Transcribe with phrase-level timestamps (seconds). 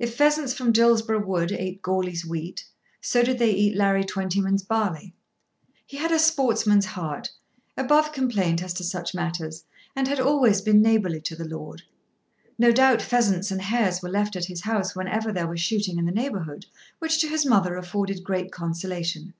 [0.00, 2.64] If pheasants from Dillsborough Wood ate Goarly's wheat,
[3.00, 5.14] so did they eat Larry Twentyman's barley.
[5.86, 7.30] He had a sportsman's heart,
[7.76, 9.62] above complaint as to such matters,
[9.94, 11.82] and had always been neighbourly to the lord.
[12.58, 16.06] No doubt pheasants and hares were left at his house whenever there was shooting in
[16.06, 16.66] the neighbourhood,
[16.98, 19.32] which to his mother afforded great consolation.